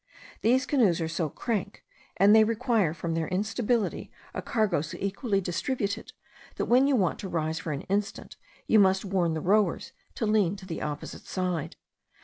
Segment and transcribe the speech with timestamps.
[0.41, 1.83] These canoes are so crank,
[2.17, 6.11] and they require, from their instability, a cargo so equally distributed,
[6.55, 8.35] that when you want to rise for an instant,
[8.65, 11.75] you must warn the rowers to lean to the opposite side.